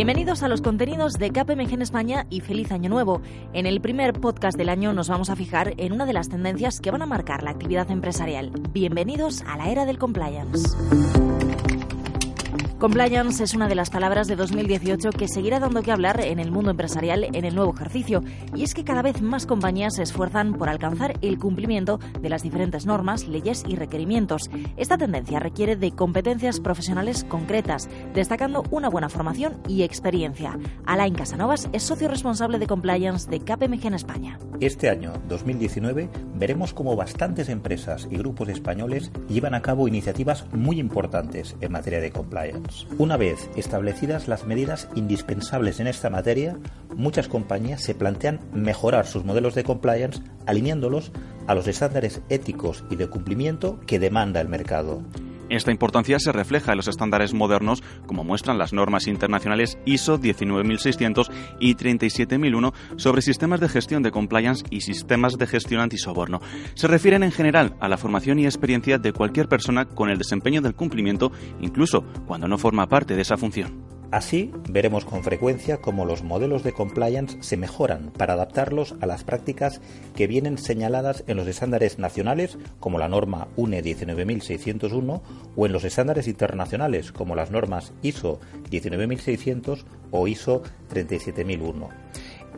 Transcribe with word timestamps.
Bienvenidos 0.00 0.42
a 0.42 0.48
los 0.48 0.62
contenidos 0.62 1.18
de 1.18 1.30
KPMG 1.30 1.74
en 1.74 1.82
España 1.82 2.26
y 2.30 2.40
feliz 2.40 2.72
año 2.72 2.88
nuevo. 2.88 3.20
En 3.52 3.66
el 3.66 3.82
primer 3.82 4.14
podcast 4.14 4.56
del 4.56 4.70
año 4.70 4.94
nos 4.94 5.10
vamos 5.10 5.28
a 5.28 5.36
fijar 5.36 5.74
en 5.76 5.92
una 5.92 6.06
de 6.06 6.14
las 6.14 6.30
tendencias 6.30 6.80
que 6.80 6.90
van 6.90 7.02
a 7.02 7.06
marcar 7.06 7.42
la 7.42 7.50
actividad 7.50 7.90
empresarial. 7.90 8.50
Bienvenidos 8.72 9.42
a 9.42 9.58
la 9.58 9.68
era 9.68 9.84
del 9.84 9.98
compliance. 9.98 10.70
Compliance 12.80 13.44
es 13.44 13.52
una 13.52 13.68
de 13.68 13.74
las 13.74 13.90
palabras 13.90 14.26
de 14.26 14.36
2018 14.36 15.10
que 15.10 15.28
seguirá 15.28 15.60
dando 15.60 15.82
que 15.82 15.92
hablar 15.92 16.18
en 16.22 16.38
el 16.38 16.50
mundo 16.50 16.70
empresarial 16.70 17.24
en 17.24 17.44
el 17.44 17.54
nuevo 17.54 17.74
ejercicio, 17.74 18.24
y 18.54 18.62
es 18.62 18.72
que 18.72 18.84
cada 18.84 19.02
vez 19.02 19.20
más 19.20 19.44
compañías 19.44 19.96
se 19.96 20.02
esfuerzan 20.02 20.54
por 20.54 20.70
alcanzar 20.70 21.18
el 21.20 21.38
cumplimiento 21.38 22.00
de 22.22 22.30
las 22.30 22.42
diferentes 22.42 22.86
normas, 22.86 23.28
leyes 23.28 23.64
y 23.68 23.76
requerimientos. 23.76 24.48
Esta 24.78 24.96
tendencia 24.96 25.38
requiere 25.40 25.76
de 25.76 25.90
competencias 25.90 26.58
profesionales 26.58 27.24
concretas, 27.24 27.86
destacando 28.14 28.64
una 28.70 28.88
buena 28.88 29.10
formación 29.10 29.60
y 29.68 29.82
experiencia. 29.82 30.58
Alain 30.86 31.14
Casanovas 31.14 31.68
es 31.74 31.82
socio 31.82 32.08
responsable 32.08 32.58
de 32.58 32.66
Compliance 32.66 33.28
de 33.28 33.40
KPMG 33.40 33.88
en 33.88 33.94
España. 33.94 34.38
Este 34.58 34.88
año, 34.88 35.12
2019, 35.28 36.08
veremos 36.34 36.72
cómo 36.72 36.96
bastantes 36.96 37.50
empresas 37.50 38.08
y 38.10 38.16
grupos 38.16 38.48
españoles 38.48 39.12
llevan 39.28 39.52
a 39.52 39.60
cabo 39.60 39.86
iniciativas 39.86 40.46
muy 40.54 40.80
importantes 40.80 41.56
en 41.60 41.72
materia 41.72 42.00
de 42.00 42.10
compliance. 42.10 42.69
Una 42.98 43.16
vez 43.16 43.48
establecidas 43.56 44.28
las 44.28 44.46
medidas 44.46 44.88
indispensables 44.94 45.80
en 45.80 45.86
esta 45.86 46.10
materia, 46.10 46.56
muchas 46.94 47.28
compañías 47.28 47.82
se 47.82 47.94
plantean 47.94 48.40
mejorar 48.52 49.06
sus 49.06 49.24
modelos 49.24 49.54
de 49.54 49.64
compliance 49.64 50.20
alineándolos 50.46 51.12
a 51.46 51.54
los 51.54 51.66
estándares 51.66 52.20
éticos 52.28 52.84
y 52.90 52.96
de 52.96 53.08
cumplimiento 53.08 53.80
que 53.86 53.98
demanda 53.98 54.40
el 54.40 54.48
mercado. 54.48 55.02
Esta 55.50 55.72
importancia 55.72 56.18
se 56.20 56.32
refleja 56.32 56.72
en 56.72 56.76
los 56.76 56.88
estándares 56.88 57.34
modernos, 57.34 57.82
como 58.06 58.24
muestran 58.24 58.56
las 58.56 58.72
normas 58.72 59.08
internacionales 59.08 59.78
ISO 59.84 60.16
19600 60.16 61.30
y 61.58 61.74
37001 61.74 62.72
sobre 62.96 63.20
sistemas 63.20 63.60
de 63.60 63.68
gestión 63.68 64.02
de 64.02 64.12
compliance 64.12 64.64
y 64.70 64.82
sistemas 64.82 65.36
de 65.38 65.48
gestión 65.48 65.80
antisoborno. 65.80 66.40
Se 66.74 66.86
refieren 66.86 67.24
en 67.24 67.32
general 67.32 67.74
a 67.80 67.88
la 67.88 67.98
formación 67.98 68.38
y 68.38 68.44
experiencia 68.44 68.98
de 68.98 69.12
cualquier 69.12 69.48
persona 69.48 69.86
con 69.86 70.08
el 70.08 70.18
desempeño 70.18 70.62
del 70.62 70.76
cumplimiento, 70.76 71.32
incluso 71.60 72.04
cuando 72.26 72.46
no 72.46 72.56
forma 72.56 72.88
parte 72.88 73.16
de 73.16 73.22
esa 73.22 73.36
función. 73.36 73.89
Así, 74.10 74.50
veremos 74.68 75.04
con 75.04 75.22
frecuencia 75.22 75.76
cómo 75.76 76.04
los 76.04 76.24
modelos 76.24 76.64
de 76.64 76.72
compliance 76.72 77.38
se 77.42 77.56
mejoran 77.56 78.10
para 78.10 78.32
adaptarlos 78.32 78.96
a 79.00 79.06
las 79.06 79.22
prácticas 79.22 79.80
que 80.16 80.26
vienen 80.26 80.58
señaladas 80.58 81.22
en 81.28 81.36
los 81.36 81.46
estándares 81.46 82.00
nacionales, 82.00 82.58
como 82.80 82.98
la 82.98 83.06
norma 83.06 83.46
UNE 83.54 83.82
19601, 83.82 85.22
o 85.54 85.66
en 85.66 85.72
los 85.72 85.84
estándares 85.84 86.26
internacionales, 86.26 87.12
como 87.12 87.36
las 87.36 87.52
normas 87.52 87.92
ISO 88.02 88.40
19600 88.68 89.86
o 90.10 90.26
ISO 90.26 90.64
37001. 90.88 91.88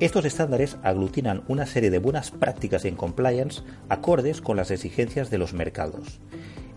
Estos 0.00 0.24
estándares 0.24 0.78
aglutinan 0.82 1.42
una 1.48 1.66
serie 1.66 1.90
de 1.90 1.98
buenas 1.98 2.30
prácticas 2.30 2.86
en 2.86 2.96
compliance 2.96 3.62
acordes 3.90 4.40
con 4.40 4.56
las 4.56 4.70
exigencias 4.70 5.28
de 5.28 5.36
los 5.36 5.52
mercados 5.52 6.18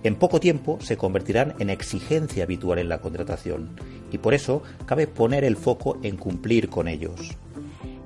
en 0.05 0.17
poco 0.17 0.39
tiempo 0.39 0.77
se 0.81 0.97
convertirán 0.97 1.55
en 1.57 1.71
exigencia 1.71 2.43
habitual 2.43 2.77
en 2.77 2.89
la 2.89 2.99
contratación 2.99 3.71
y 4.15 4.17
por 4.17 4.33
eso 4.33 4.63
cabe 4.85 5.05
poner 5.05 5.43
el 5.43 5.57
foco 5.57 5.99
en 6.01 6.17
cumplir 6.17 6.69
con 6.69 6.87
ellos. 6.87 7.37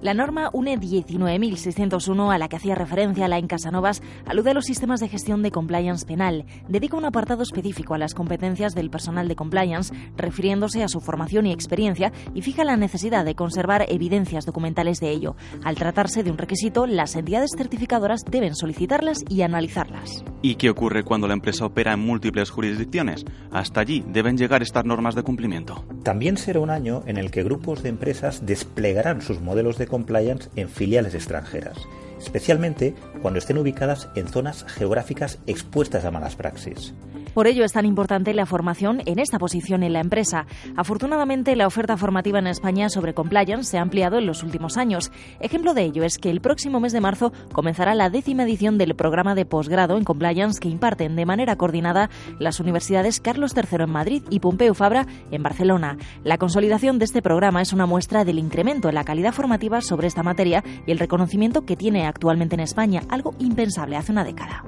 La 0.01 0.13
norma 0.13 0.49
UNE 0.53 0.77
19601, 0.77 2.31
a 2.31 2.37
la 2.37 2.47
que 2.47 2.55
hacía 2.55 2.73
referencia 2.73 3.27
la 3.27 3.39
Casanovas, 3.49 4.01
alude 4.25 4.51
a 4.51 4.53
los 4.53 4.63
sistemas 4.63 5.01
de 5.01 5.09
gestión 5.09 5.43
de 5.43 5.51
compliance 5.51 6.05
penal. 6.05 6.45
Dedica 6.69 6.95
un 6.95 7.03
apartado 7.03 7.43
específico 7.43 7.95
a 7.95 7.97
las 7.97 8.13
competencias 8.13 8.75
del 8.75 8.89
personal 8.89 9.27
de 9.27 9.35
compliance, 9.35 9.93
refiriéndose 10.15 10.83
a 10.83 10.87
su 10.87 11.01
formación 11.01 11.47
y 11.47 11.51
experiencia, 11.51 12.13
y 12.33 12.41
fija 12.41 12.63
la 12.63 12.77
necesidad 12.77 13.25
de 13.25 13.35
conservar 13.35 13.87
evidencias 13.89 14.45
documentales 14.45 15.01
de 15.01 15.09
ello. 15.09 15.35
Al 15.65 15.75
tratarse 15.75 16.23
de 16.23 16.31
un 16.31 16.37
requisito, 16.37 16.87
las 16.87 17.17
entidades 17.17 17.51
certificadoras 17.57 18.23
deben 18.23 18.55
solicitarlas 18.55 19.25
y 19.27 19.41
analizarlas. 19.41 20.23
¿Y 20.41 20.55
qué 20.55 20.69
ocurre 20.69 21.03
cuando 21.03 21.27
la 21.27 21.33
empresa 21.33 21.65
opera 21.65 21.91
en 21.91 21.99
múltiples 21.99 22.51
jurisdicciones? 22.51 23.25
Hasta 23.51 23.81
allí 23.81 24.05
deben 24.07 24.37
llegar 24.37 24.61
estas 24.61 24.85
normas 24.85 25.15
de 25.15 25.23
cumplimiento. 25.23 25.83
También 26.03 26.37
será 26.37 26.61
un 26.61 26.69
año 26.69 27.03
en 27.05 27.17
el 27.17 27.31
que 27.31 27.43
grupos 27.43 27.83
de 27.83 27.89
empresas 27.89 28.45
desplegarán 28.45 29.21
sus 29.21 29.41
modelos 29.41 29.77
de 29.77 29.88
compliance 29.89 30.49
en 30.55 30.69
filiales 30.69 31.13
extranjeras, 31.15 31.77
especialmente 32.19 32.93
cuando 33.21 33.39
estén 33.39 33.57
ubicadas 33.57 34.09
en 34.15 34.27
zonas 34.27 34.65
geográficas 34.67 35.39
expuestas 35.47 36.05
a 36.05 36.11
malas 36.11 36.35
praxis. 36.35 36.93
Por 37.33 37.47
ello 37.47 37.63
es 37.63 37.73
tan 37.73 37.85
importante 37.85 38.33
la 38.33 38.45
formación 38.45 39.01
en 39.05 39.19
esta 39.19 39.37
posición 39.37 39.83
en 39.83 39.93
la 39.93 39.99
empresa. 39.99 40.45
Afortunadamente, 40.75 41.55
la 41.55 41.67
oferta 41.67 41.95
formativa 41.95 42.39
en 42.39 42.47
España 42.47 42.89
sobre 42.89 43.13
compliance 43.13 43.69
se 43.69 43.77
ha 43.77 43.81
ampliado 43.81 44.17
en 44.17 44.25
los 44.25 44.43
últimos 44.43 44.77
años. 44.77 45.11
Ejemplo 45.39 45.73
de 45.73 45.83
ello 45.83 46.03
es 46.03 46.17
que 46.17 46.31
el 46.31 46.41
próximo 46.41 46.79
mes 46.79 46.91
de 46.91 47.01
marzo 47.01 47.31
comenzará 47.53 47.93
la 47.93 48.09
décima 48.09 48.43
edición 48.43 48.77
del 48.77 48.95
programa 48.95 49.35
de 49.35 49.45
posgrado 49.45 49.97
en 49.97 50.03
compliance 50.03 50.59
que 50.59 50.69
imparten 50.69 51.15
de 51.15 51.25
manera 51.25 51.55
coordinada 51.55 52.09
las 52.39 52.59
universidades 52.59 53.19
Carlos 53.19 53.53
III 53.55 53.83
en 53.83 53.91
Madrid 53.91 54.23
y 54.29 54.39
Pompeu 54.39 54.73
Fabra 54.73 55.05
en 55.31 55.43
Barcelona. 55.43 55.97
La 56.23 56.37
consolidación 56.37 56.97
de 56.99 57.05
este 57.05 57.21
programa 57.21 57.61
es 57.61 57.73
una 57.73 57.85
muestra 57.85 58.25
del 58.25 58.39
incremento 58.39 58.89
en 58.89 58.95
la 58.95 59.03
calidad 59.03 59.33
formativa 59.33 59.81
sobre 59.81 60.07
esta 60.07 60.23
materia 60.23 60.63
y 60.85 60.91
el 60.91 60.99
reconocimiento 60.99 61.65
que 61.65 61.77
tiene 61.77 62.07
actualmente 62.09 62.55
en 62.55 62.61
España, 62.61 63.03
algo 63.09 63.33
impensable 63.39 63.95
hace 63.95 64.11
una 64.11 64.23
década. 64.23 64.63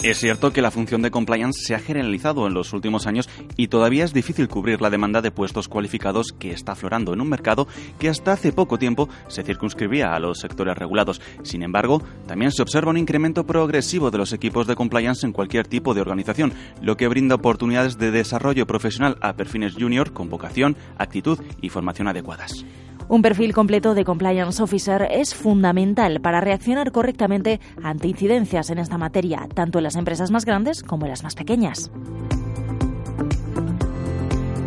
Es 0.00 0.18
cierto 0.18 0.52
que 0.52 0.62
la 0.62 0.70
función 0.70 1.02
de 1.02 1.10
compliance 1.10 1.60
se 1.64 1.74
ha 1.74 1.80
generalizado 1.80 2.46
en 2.46 2.54
los 2.54 2.72
últimos 2.72 3.08
años 3.08 3.28
y 3.56 3.66
todavía 3.66 4.04
es 4.04 4.12
difícil 4.12 4.46
cubrir 4.46 4.80
la 4.80 4.90
demanda 4.90 5.20
de 5.20 5.32
puestos 5.32 5.66
cualificados 5.66 6.32
que 6.38 6.52
está 6.52 6.72
aflorando 6.72 7.12
en 7.12 7.20
un 7.20 7.28
mercado 7.28 7.66
que 7.98 8.08
hasta 8.08 8.32
hace 8.32 8.52
poco 8.52 8.78
tiempo 8.78 9.08
se 9.26 9.42
circunscribía 9.42 10.14
a 10.14 10.20
los 10.20 10.38
sectores 10.38 10.78
regulados. 10.78 11.20
Sin 11.42 11.64
embargo, 11.64 12.00
también 12.28 12.52
se 12.52 12.62
observa 12.62 12.92
un 12.92 12.96
incremento 12.96 13.44
progresivo 13.44 14.12
de 14.12 14.18
los 14.18 14.32
equipos 14.32 14.68
de 14.68 14.76
compliance 14.76 15.26
en 15.26 15.32
cualquier 15.32 15.66
tipo 15.66 15.94
de 15.94 16.00
organización, 16.00 16.52
lo 16.80 16.96
que 16.96 17.08
brinda 17.08 17.34
oportunidades 17.34 17.98
de 17.98 18.12
desarrollo 18.12 18.68
profesional 18.68 19.18
a 19.20 19.32
perfiles 19.32 19.74
junior 19.74 20.12
con 20.12 20.30
vocación, 20.30 20.76
actitud 20.96 21.40
y 21.60 21.70
formación 21.70 22.06
adecuadas. 22.06 22.64
Un 23.08 23.22
perfil 23.22 23.54
completo 23.54 23.94
de 23.94 24.04
compliance 24.04 24.62
officer 24.62 25.08
es 25.10 25.34
fundamental 25.34 26.20
para 26.20 26.40
reaccionar 26.40 26.92
correctamente 26.92 27.58
ante 27.82 28.08
incidencias 28.08 28.68
en 28.68 28.78
esta 28.78 28.98
materia, 28.98 29.48
tanto 29.54 29.78
en 29.78 29.84
las 29.84 29.96
empresas 29.96 30.30
más 30.30 30.44
grandes 30.44 30.82
como 30.82 31.06
en 31.06 31.10
las 31.10 31.22
más 31.22 31.34
pequeñas. 31.34 31.90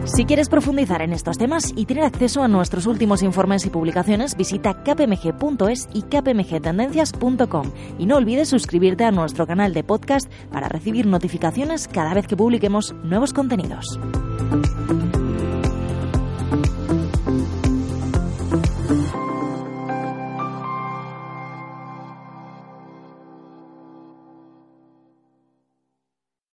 Si 0.06 0.26
quieres 0.26 0.50
profundizar 0.50 1.04
en 1.04 1.14
estos 1.14 1.38
temas 1.38 1.72
y 1.76 1.86
tener 1.86 2.04
acceso 2.04 2.44
a 2.44 2.48
nuestros 2.48 2.88
últimos 2.88 3.22
informes 3.22 3.66
y 3.66 3.70
publicaciones, 3.70 4.36
visita 4.36 4.84
kpmg.es 4.84 5.88
y 5.94 6.02
kpmgtendencias.com 6.02 7.72
y 8.00 8.08
no 8.08 8.18
olvides 8.18 8.50
suscribirte 8.50 9.06
a 9.06 9.12
nuestro 9.12 9.46
canal 9.46 9.74
de 9.74 9.84
podcast 9.84 10.30
para 10.52 10.68
recibir 10.68 11.06
notificaciones 11.06 11.88
cada 11.88 12.14
vez 12.14 12.28
que 12.28 12.36
publiquemos 12.36 12.94
nuevos 13.04 13.32
contenidos. 13.32 14.00